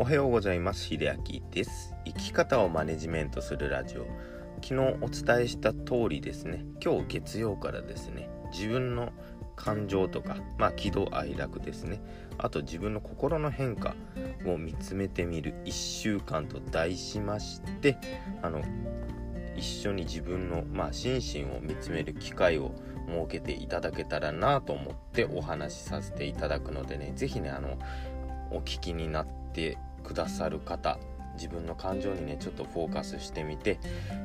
[0.00, 0.84] おはようございます。
[0.84, 1.92] 秀明です。
[2.04, 4.06] 生き方をマネジメントするラジオ。
[4.62, 6.64] 昨日お伝えした通りですね。
[6.80, 8.30] 今日月曜からですね。
[8.52, 9.10] 自分の
[9.56, 12.00] 感情とかまあ喜怒哀楽ですね。
[12.38, 13.96] あと自分の心の変化
[14.46, 15.54] を見つめてみる。
[15.64, 17.98] 1週間と題しまして
[18.40, 18.62] あの
[19.56, 22.72] 一緒に自分の、まあ、心身を見つめる機会を
[23.08, 27.76] 設けていただけたらなと思ってお話しさせていただくのでね是非ねあの
[28.52, 29.76] お聞きになって
[30.08, 30.98] くださる方
[31.34, 33.78] 自分の感情にねちょっとフォーカスしてみて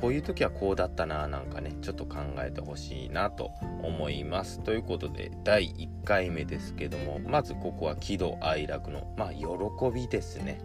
[0.00, 3.50] こういう時はこうだったななんかねちょっと考えてほしいなと
[3.82, 9.44] 思いますということで第1回目ですけどもまずここは喜怒哀楽のまあ喜
[9.92, 10.60] びですね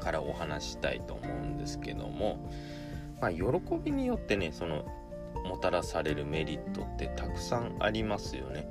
[0.00, 2.50] からお話したいと思うんですけども
[3.20, 3.42] まあ喜
[3.84, 4.84] びによってねその
[5.46, 8.70] もたらされるメリットってたくさんありますよね。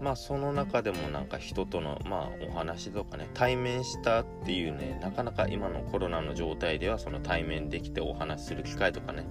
[0.00, 9.26] まあその中でもなんか人とのまあお話とかね対面したっていうねなかなか今のコロナの状態ではその対面できてお話しする機会とかね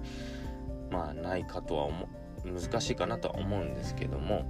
[0.90, 2.08] まあないかとは思
[2.44, 4.44] 難しいかなとは思うんですけども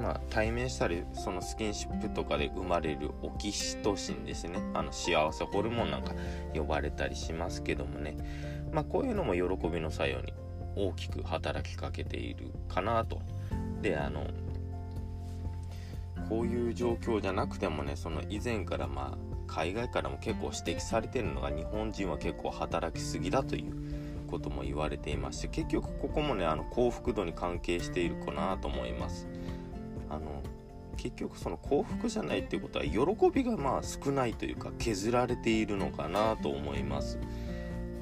[0.00, 6.14] まあ対面したりそのスキンシップとかで生まれるオキシトシンですねあの幸せホルモンなんか
[6.54, 8.16] 呼ばれたりしますけどもね
[8.72, 10.32] まあこういうのも喜びの作用に
[10.76, 13.20] 大きく働きかけているかなと。
[13.82, 14.26] であの
[16.28, 23.72] こういう状況じゃなくてもねその以前からまあ海外からも結構指摘されてるのが日本人は結構働きすぎだという
[24.28, 29.26] ことも言われていまして結局ここもねあの幸福度に関係しているかなと思います。
[30.10, 30.42] あの
[30.96, 37.18] 結局その幸福じゃないっていうことは喜びがまあ少ないというか削られているのかなと思います。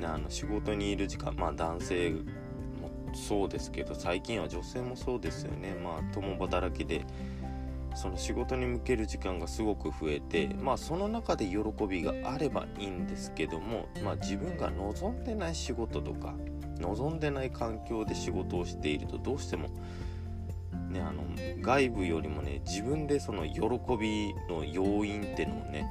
[0.03, 5.75] あの仕事にいる時間まあ男性もそうですけど最近は女性もそうですよね。
[5.75, 7.05] まあ共働きで
[7.97, 11.59] その仕事に向ける時間がすごく増えてまあその中で喜
[11.89, 16.35] びがあればいいんですけどもまあ自分が望んでない仕事とか
[16.79, 19.69] 望んでない環境で仕事をしているとどうしても
[20.91, 21.25] ねあの
[21.63, 23.61] 外部よりもね自分でその喜
[23.99, 25.89] びの要因ってのをね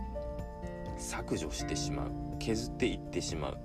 [0.98, 3.58] 削除してしまう削っていってしまう。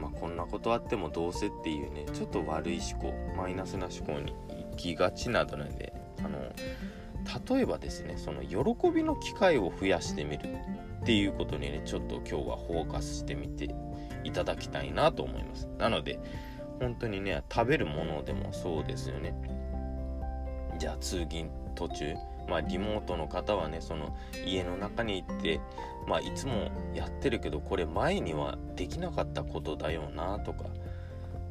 [0.00, 4.32] まあこんなことあってもどうせっていうねちょっと悪い思考マイナスな思考に
[4.70, 6.38] 行きがちなどなんであの
[7.48, 10.48] 例えばですねその喜びの機会を増やしてみる
[11.02, 13.74] っていうことにねちょっと今日はフォーカスしてみて
[14.24, 15.68] いただきたいなと思います。
[15.78, 16.18] なので
[16.80, 19.34] 本当にね食べるものでもそうですよね。
[20.78, 22.14] じゃあ通勤途中
[22.48, 25.60] まあリモートの方はねその家の中に行って
[26.06, 30.64] まあいつもやってるけどこれ前にはできなかったことだよなとか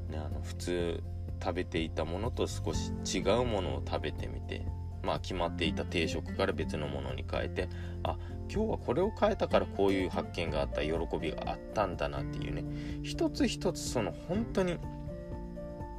[0.09, 1.03] ねあの普通
[1.41, 4.65] 食べていたものと少し違うものを食べてみて
[5.07, 7.69] まあ、決まっていた定食から別のものに変えて
[8.03, 8.17] あ
[8.53, 12.65] 今日はこれを変えたからこういう発見があった喜びがあったんだなっていうね。
[13.03, 14.77] 一つ一つその本当に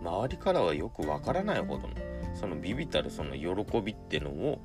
[0.02, 1.94] 周りからはよくわからないほどの
[2.34, 4.60] そのビビたるその喜びってのを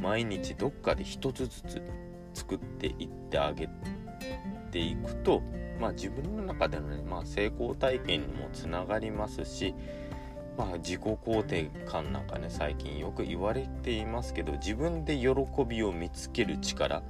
[0.00, 1.82] 毎日どっかで一つずつ
[2.32, 3.68] 作っていってあげ
[4.70, 5.42] ていくと、
[5.80, 9.74] まあ、自分の中でのね、まあ、成功体験にもつながりますし
[10.56, 15.30] まあ、自己肯定感なんかね最近よく言われていますけど自分で喜
[15.66, 17.02] びを見つける力っ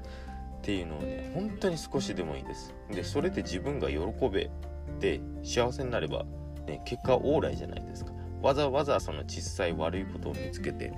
[0.62, 2.74] ていうのをね本当に少しでもいいです。
[2.90, 3.98] でそれで自分が喜
[4.30, 4.50] べ
[5.00, 6.24] て幸せになれば、
[6.66, 8.12] ね、結果オーライじゃないですか。
[8.42, 10.92] わざわざその小さい悪いことを見つけて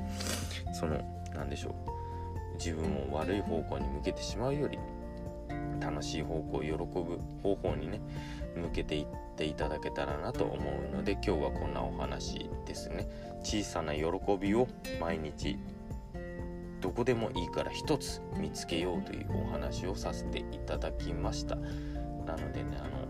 [0.72, 1.00] その
[1.34, 4.78] 何でしょう自分を悪い方向に向けてしまうより
[5.82, 8.00] 楽しい方向喜ぶ方法にね
[8.56, 9.06] 向けていっ
[9.36, 13.08] ていただけたらなと思うので今日はこんなお話ですね。
[13.42, 14.04] 小さな喜
[14.40, 14.68] びを
[15.00, 15.58] 毎日
[16.80, 21.56] どこでもいいから一つ見つけようというお話をさせていただきました。
[21.56, 23.02] なのでねあの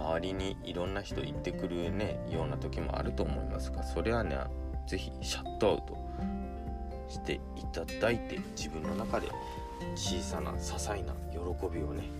[0.00, 4.38] 周りにいろんな人行ってくるねような時もあると思いますがそれはね
[4.86, 5.96] 是非シャットアウト
[7.08, 9.28] していただいて自分の中で
[9.94, 11.38] 小さな些細な喜
[11.72, 12.10] びをね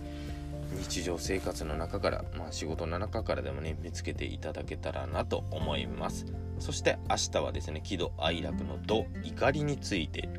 [0.77, 6.25] 日常生活の中から、まあ、仕事の中からでもね見つけていただけたらなと思います。
[6.59, 10.29] そして明日はですね喜怒哀楽の怒怒りについて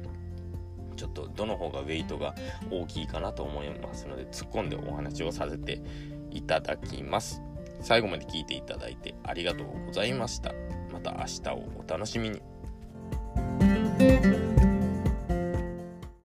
[0.97, 2.35] ちょっとどの方がウェイトが
[2.71, 5.83] 大きいかなと思いますので突っ込んでお話をさせて
[6.31, 7.43] いただきます。
[7.81, 10.53] 最後まで聞いていただいてありがとうございました。
[10.93, 12.41] また明日をお楽しみに。